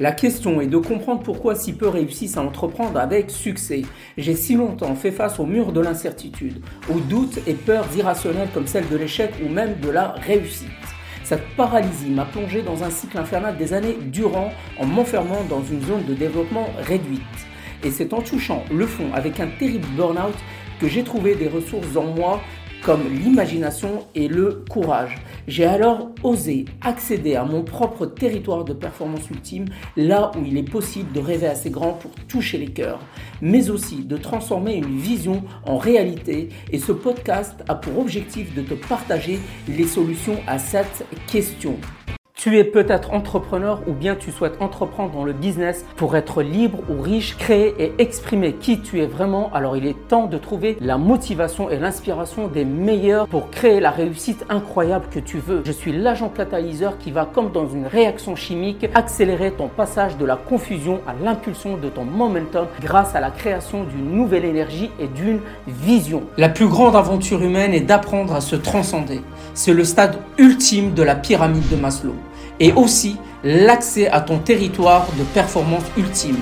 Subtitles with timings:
[0.00, 3.82] La question est de comprendre pourquoi si peu réussissent à entreprendre avec succès.
[4.16, 8.66] J'ai si longtemps fait face au mur de l'incertitude, aux doutes et peurs irrationnelles comme
[8.66, 10.68] celle de l'échec ou même de la réussite.
[11.24, 15.82] Cette paralysie m'a plongé dans un cycle infernal des années durant en m'enfermant dans une
[15.82, 17.20] zone de développement réduite.
[17.84, 20.34] Et c'est en touchant le fond avec un terrible burn-out
[20.80, 22.40] que j'ai trouvé des ressources en moi
[22.82, 25.16] comme l'imagination et le courage.
[25.48, 29.66] J'ai alors osé accéder à mon propre territoire de performance ultime,
[29.96, 33.00] là où il est possible de rêver assez grand pour toucher les cœurs,
[33.40, 36.48] mais aussi de transformer une vision en réalité.
[36.70, 41.76] Et ce podcast a pour objectif de te partager les solutions à cette question.
[42.42, 46.80] Tu es peut-être entrepreneur ou bien tu souhaites entreprendre dans le business pour être libre
[46.90, 49.48] ou riche, créer et exprimer qui tu es vraiment.
[49.54, 53.92] Alors il est temps de trouver la motivation et l'inspiration des meilleurs pour créer la
[53.92, 55.62] réussite incroyable que tu veux.
[55.64, 60.24] Je suis l'agent catalyseur qui va comme dans une réaction chimique accélérer ton passage de
[60.24, 65.06] la confusion à l'impulsion de ton momentum grâce à la création d'une nouvelle énergie et
[65.06, 65.38] d'une
[65.68, 66.24] vision.
[66.38, 69.20] La plus grande aventure humaine est d'apprendre à se transcender.
[69.54, 72.16] C'est le stade ultime de la pyramide de Maslow
[72.60, 76.38] et aussi l'accès à ton territoire de performance ultime,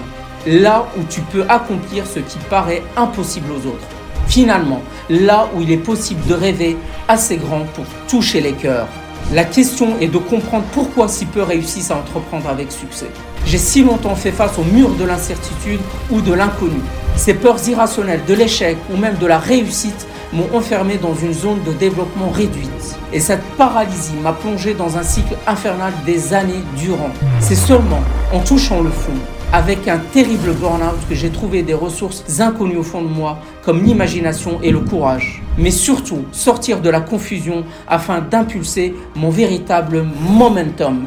[0.47, 3.87] là où tu peux accomplir ce qui paraît impossible aux autres.
[4.27, 6.77] Finalement, là où il est possible de rêver
[7.09, 8.87] assez grand pour toucher les cœurs.
[9.33, 13.07] La question est de comprendre pourquoi si peu réussissent à entreprendre avec succès.
[13.47, 15.81] J'ai si longtemps fait face au mur de l'incertitude
[16.11, 16.81] ou de l'inconnu.
[17.17, 21.63] Ces peurs irrationnelles de l'échec ou même de la réussite m'ont enfermé dans une zone
[21.65, 22.99] de développement réduite.
[23.13, 27.11] Et cette paralysie m'a plongé dans un cycle infernal des années durant.
[27.41, 28.01] C'est seulement
[28.33, 29.13] en touchant le fond,
[29.53, 33.83] avec un terrible burn-out, que j'ai trouvé des ressources inconnues au fond de moi, comme
[33.83, 35.43] l'imagination et le courage.
[35.59, 41.07] Mais surtout, sortir de la confusion afin d'impulser mon véritable momentum.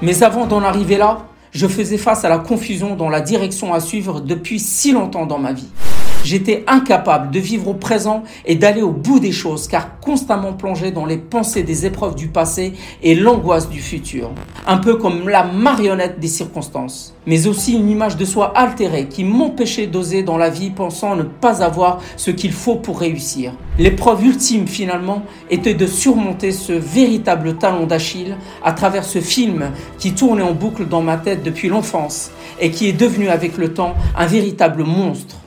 [0.00, 3.80] Mais avant d'en arriver là, je faisais face à la confusion dans la direction à
[3.80, 5.68] suivre depuis si longtemps dans ma vie.
[6.24, 10.92] J'étais incapable de vivre au présent et d'aller au bout des choses car constamment plongé
[10.92, 14.30] dans les pensées des épreuves du passé et l'angoisse du futur.
[14.66, 17.14] Un peu comme la marionnette des circonstances.
[17.26, 21.24] Mais aussi une image de soi altérée qui m'empêchait d'oser dans la vie pensant ne
[21.24, 23.54] pas avoir ce qu'il faut pour réussir.
[23.78, 30.12] L'épreuve ultime finalement était de surmonter ce véritable talon d'Achille à travers ce film qui
[30.12, 32.30] tournait en boucle dans ma tête depuis l'enfance
[32.60, 35.41] et qui est devenu avec le temps un véritable monstre.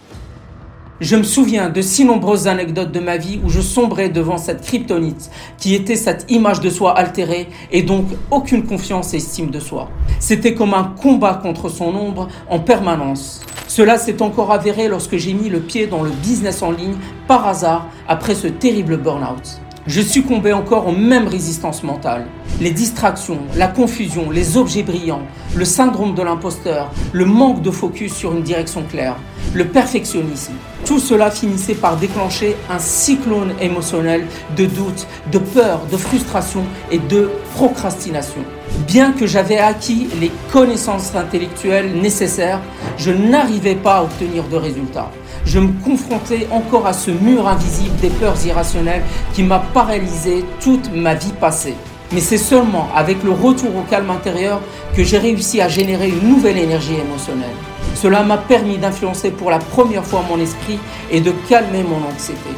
[1.01, 4.61] Je me souviens de si nombreuses anecdotes de ma vie où je sombrais devant cette
[4.61, 9.59] kryptonite qui était cette image de soi altérée et donc aucune confiance et estime de
[9.59, 9.89] soi.
[10.19, 13.41] C'était comme un combat contre son ombre en permanence.
[13.67, 16.95] Cela s'est encore avéré lorsque j'ai mis le pied dans le business en ligne
[17.27, 19.59] par hasard après ce terrible burn-out.
[19.88, 22.25] Je succombais encore aux mêmes résistances mentales.
[22.62, 25.23] Les distractions, la confusion, les objets brillants,
[25.57, 29.17] le syndrome de l'imposteur, le manque de focus sur une direction claire
[29.56, 30.53] le perfectionnisme.
[30.85, 37.00] Tout cela finissait par déclencher un cyclone émotionnel de doute, de peur, de frustration et
[37.00, 38.41] de procrastination.
[38.85, 42.62] Bien que j'avais acquis les connaissances intellectuelles nécessaires,
[42.97, 45.09] je n'arrivais pas à obtenir de résultats.
[45.44, 49.03] Je me confrontais encore à ce mur invisible des peurs irrationnelles
[49.34, 51.75] qui m'a paralysé toute ma vie passée.
[52.12, 54.62] Mais c'est seulement avec le retour au calme intérieur
[54.95, 57.56] que j'ai réussi à générer une nouvelle énergie émotionnelle.
[57.95, 60.78] Cela m'a permis d'influencer pour la première fois mon esprit
[61.09, 62.50] et de calmer mon anxiété,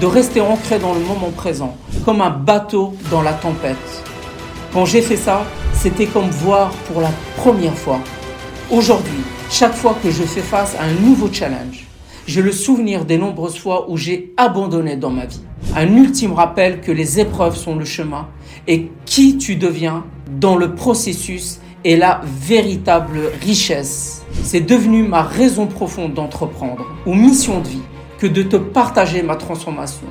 [0.00, 3.76] de rester ancré dans le moment présent, comme un bateau dans la tempête.
[4.72, 8.00] Quand j'ai fait ça, c'était comme voir pour la première fois.
[8.70, 11.86] Aujourd'hui, chaque fois que je fais face à un nouveau challenge,
[12.26, 15.40] j'ai le souvenir des nombreuses fois où j'ai abandonné dans ma vie.
[15.74, 18.28] Un ultime rappel que les épreuves sont le chemin
[18.66, 24.19] et qui tu deviens dans le processus est la véritable richesse.
[24.42, 27.82] C'est devenu ma raison profonde d'entreprendre ou mission de vie
[28.18, 30.06] que de te partager ma transformation,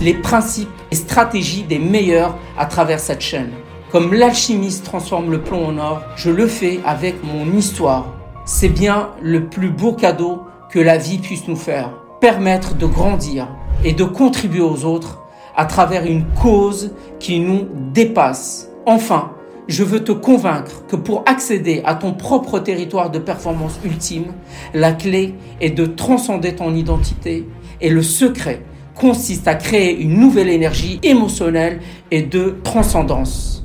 [0.00, 3.50] les principes et stratégies des meilleurs à travers cette chaîne.
[3.90, 8.06] Comme l'alchimiste transforme le plomb en or, je le fais avec mon histoire.
[8.46, 11.90] C'est bien le plus beau cadeau que la vie puisse nous faire.
[12.20, 13.48] Permettre de grandir
[13.84, 15.18] et de contribuer aux autres
[15.54, 18.70] à travers une cause qui nous dépasse.
[18.86, 19.32] Enfin,
[19.68, 24.32] je veux te convaincre que pour accéder à ton propre territoire de performance ultime,
[24.74, 27.46] la clé est de transcender ton identité
[27.80, 28.62] et le secret
[28.94, 31.80] consiste à créer une nouvelle énergie émotionnelle
[32.10, 33.61] et de transcendance.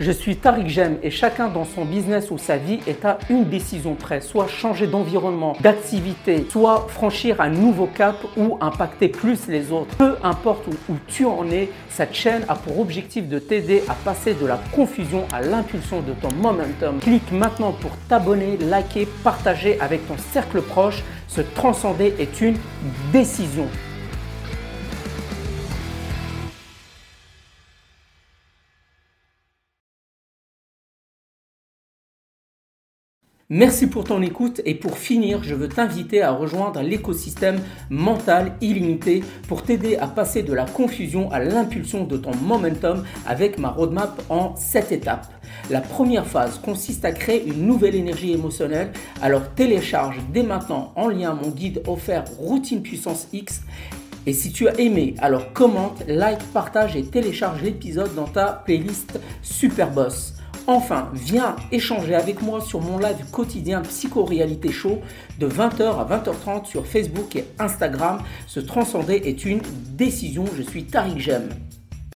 [0.00, 3.44] Je suis Tariq Jem et chacun dans son business ou sa vie est à une
[3.44, 9.70] décision près, soit changer d'environnement, d'activité, soit franchir un nouveau cap ou impacter plus les
[9.70, 9.94] autres.
[9.98, 14.32] Peu importe où, tu en es, cette chaîne a pour objectif de t'aider à passer
[14.32, 16.98] de la confusion à l'impulsion de ton momentum.
[17.00, 21.04] Clique maintenant pour t'abonner, liker, partager avec ton cercle proche.
[21.28, 22.56] Se transcender est une
[23.12, 23.66] décision.
[33.52, 37.58] Merci pour ton écoute et pour finir, je veux t'inviter à rejoindre l'écosystème
[37.88, 43.58] mental illimité pour t'aider à passer de la confusion à l'impulsion de ton momentum avec
[43.58, 45.26] ma roadmap en 7 étapes.
[45.68, 51.08] La première phase consiste à créer une nouvelle énergie émotionnelle, alors télécharge dès maintenant en
[51.08, 53.62] lien mon guide offert Routine Puissance X
[54.26, 59.18] et si tu as aimé, alors commente, like, partage et télécharge l'épisode dans ta playlist
[59.42, 60.39] Superboss.
[60.72, 65.00] Enfin, viens échanger avec moi sur mon live quotidien Psycho-Réalité Show
[65.40, 68.22] de 20h à 20h30 sur Facebook et Instagram.
[68.46, 69.62] Se transcender est une
[69.96, 70.44] décision.
[70.56, 71.48] Je suis Tariq Jem.